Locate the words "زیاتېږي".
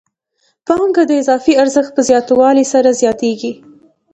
3.01-3.51